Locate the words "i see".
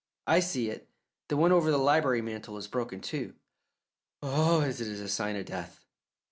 0.25-0.71